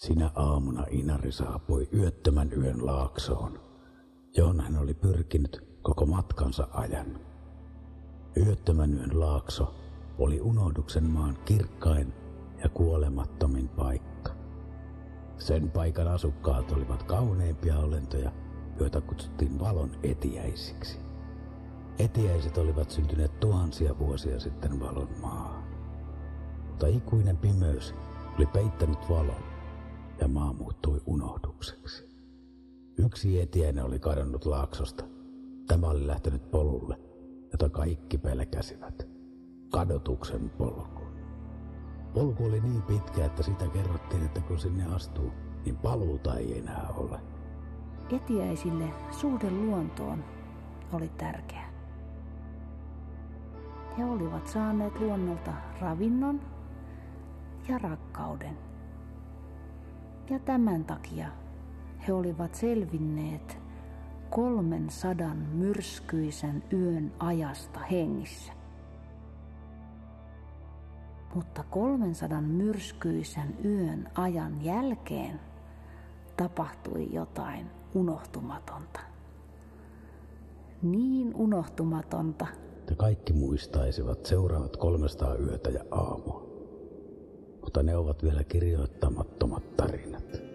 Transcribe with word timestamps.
Sinä 0.00 0.30
aamuna 0.34 0.84
Inari 0.90 1.32
saapui 1.32 1.88
yöttömän 1.94 2.52
yön 2.52 2.86
laaksoon, 2.86 3.60
johon 4.36 4.60
hän 4.60 4.76
oli 4.76 4.94
pyrkinyt 4.94 5.78
koko 5.82 6.06
matkansa 6.06 6.68
ajan. 6.72 7.20
Yöttömän 8.36 8.94
yön 8.94 9.20
laakso 9.20 9.74
oli 10.18 10.40
unohduksen 10.40 11.04
maan 11.04 11.38
kirkkain 11.44 12.12
ja 12.62 12.68
kuolemattomin 12.68 13.68
paikka. 13.68 14.32
Sen 15.38 15.70
paikan 15.70 16.08
asukkaat 16.08 16.72
olivat 16.72 17.02
kauneimpia 17.02 17.78
olentoja, 17.78 18.32
joita 18.78 19.00
kutsuttiin 19.00 19.60
valon 19.60 19.90
etiäisiksi. 20.02 20.98
Etiäiset 21.98 22.58
olivat 22.58 22.90
syntyneet 22.90 23.40
tuhansia 23.40 23.98
vuosia 23.98 24.40
sitten 24.40 24.80
valon 24.80 25.08
maa. 25.20 25.62
Mutta 26.68 26.86
ikuinen 26.86 27.36
pimeys 27.36 27.94
oli 28.38 28.46
peittänyt 28.46 29.08
valon 29.10 29.59
ja 30.20 30.28
maa 30.28 30.52
muuttui 30.52 31.00
unohdukseksi. 31.06 32.10
Yksi 32.98 33.40
etiäinen 33.40 33.84
oli 33.84 33.98
kadonnut 33.98 34.44
laaksosta. 34.44 35.04
Tämä 35.66 35.86
oli 35.86 36.06
lähtenyt 36.06 36.50
polulle, 36.50 37.00
jota 37.52 37.68
kaikki 37.68 38.18
pelkäsivät. 38.18 39.08
Kadotuksen 39.72 40.50
polku. 40.50 41.02
Polku 42.14 42.44
oli 42.44 42.60
niin 42.60 42.82
pitkä, 42.82 43.24
että 43.24 43.42
sitä 43.42 43.68
kerrottiin, 43.68 44.24
että 44.24 44.40
kun 44.40 44.58
sinne 44.58 44.94
astuu, 44.94 45.32
niin 45.64 45.76
paluuta 45.76 46.36
ei 46.36 46.58
enää 46.58 46.88
ole. 46.96 47.20
Etiäisille 48.12 48.84
suhde 49.10 49.50
luontoon 49.50 50.24
oli 50.92 51.08
tärkeä. 51.08 51.70
He 53.98 54.04
olivat 54.04 54.46
saaneet 54.46 55.00
luonnolta 55.00 55.52
ravinnon 55.80 56.40
ja 57.68 57.78
rakkauden. 57.78 58.69
Ja 60.30 60.38
tämän 60.38 60.84
takia 60.84 61.28
he 62.08 62.12
olivat 62.12 62.54
selvinneet 62.54 63.58
kolmen 64.30 64.90
sadan 64.90 65.36
myrskyisen 65.36 66.62
yön 66.72 67.12
ajasta 67.18 67.80
hengissä. 67.80 68.52
Mutta 71.34 71.64
300 71.70 72.40
myrskyisen 72.40 73.56
yön 73.64 74.08
ajan 74.14 74.64
jälkeen 74.64 75.40
tapahtui 76.36 77.08
jotain 77.12 77.70
unohtumatonta. 77.94 79.00
Niin 80.82 81.34
unohtumatonta. 81.34 82.46
Että 82.78 82.94
kaikki 82.94 83.32
muistaisivat 83.32 84.26
seuraavat 84.26 84.76
300 84.76 85.34
yötä 85.34 85.70
ja 85.70 85.84
aamua. 85.90 86.29
Mutta 87.70 87.82
ne 87.82 87.96
ovat 87.96 88.22
vielä 88.22 88.44
kirjoittamattomat 88.44 89.76
tarinat. 89.76 90.49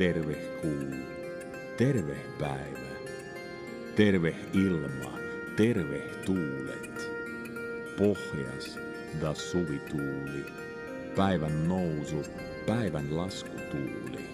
Terve 0.00 0.34
kuu, 0.62 0.94
terve 1.76 2.16
päivä, 2.38 2.90
terve 3.96 4.34
ilma, 4.52 5.18
terve 5.56 5.98
tuulet. 6.24 7.10
Pohjas 7.98 8.78
da 9.20 9.34
suvituuli, 9.34 10.44
päivän 11.16 11.68
nousu, 11.68 12.24
päivän 12.66 13.16
laskutuuli. 13.16 14.24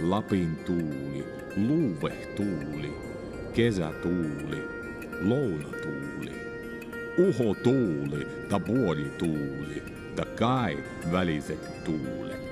Lapin 0.00 0.56
tuuli, 0.56 1.24
luuve 1.56 2.12
tuuli, 2.36 2.92
kesätuuli, 3.54 4.68
lounatuuli. 5.20 6.32
Uho 7.18 7.54
tuuli, 7.54 8.26
ta 8.48 8.60
tuuli, 9.18 9.82
ta 10.16 10.24
kai 10.24 10.84
väliset 11.12 11.84
tuulet 11.84 12.47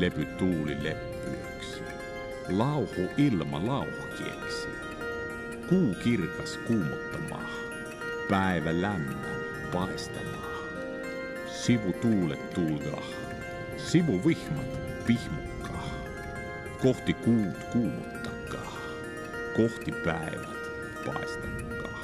lepy 0.00 0.24
tuuli 0.24 0.84
leppyöksi. 0.84 1.82
Lauhu 2.48 3.08
ilma 3.16 3.66
lauhkieksi. 3.66 4.68
Kuu 5.68 5.94
kirkas 6.04 6.58
kuumottamaa. 6.66 7.50
Päivä 8.28 8.82
lämmä 8.82 9.28
paistamaa. 9.72 10.54
Sivu 11.46 11.92
tuulet 11.92 12.50
tuulgaa. 12.50 13.06
Sivu 13.76 14.20
vihmat 14.26 14.80
vihmukkaa. 15.08 15.90
Kohti 16.82 17.14
kuut 17.14 17.64
kuumottakaa. 17.72 18.78
Kohti 19.56 19.92
päivät 19.92 20.58
paistakaa. 21.06 21.98